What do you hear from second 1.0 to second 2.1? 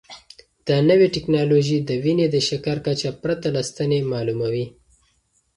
ټیکنالوژي د